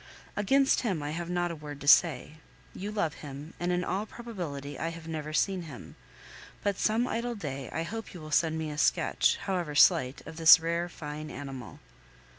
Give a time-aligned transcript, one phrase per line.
[0.35, 2.37] Against him I have not a word to say.
[2.73, 5.95] You love him, and in all probability I have never seen him;
[6.63, 10.37] but some idle day I hope you will send me a sketch, however slight, of
[10.37, 11.81] this rare, fine animal.